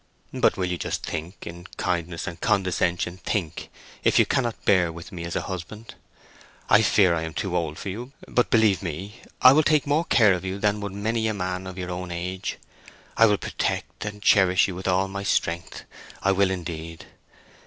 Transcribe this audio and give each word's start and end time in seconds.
"But 0.33 0.57
you 0.57 0.61
will 0.61 0.77
just 0.77 1.05
think—in 1.05 1.65
kindness 1.77 2.25
and 2.25 2.41
condescension 2.41 3.17
think—if 3.17 4.17
you 4.17 4.25
cannot 4.25 4.65
bear 4.65 4.91
with 4.91 5.11
me 5.11 5.25
as 5.25 5.35
a 5.35 5.43
husband! 5.43 5.93
I 6.71 6.81
fear 6.81 7.13
I 7.13 7.21
am 7.21 7.35
too 7.35 7.55
old 7.55 7.77
for 7.77 7.89
you, 7.89 8.11
but 8.27 8.49
believe 8.49 8.81
me 8.81 9.21
I 9.43 9.53
will 9.53 9.61
take 9.61 9.85
more 9.85 10.05
care 10.05 10.33
of 10.33 10.43
you 10.43 10.57
than 10.57 10.81
would 10.81 10.91
many 10.93 11.27
a 11.27 11.35
man 11.35 11.67
of 11.67 11.77
your 11.77 11.91
own 11.91 12.09
age. 12.09 12.57
I 13.15 13.27
will 13.27 13.37
protect 13.37 14.03
and 14.03 14.23
cherish 14.23 14.67
you 14.67 14.73
with 14.73 14.87
all 14.87 15.07
my 15.07 15.21
strength—I 15.21 16.31
will 16.31 16.49
indeed! 16.49 17.05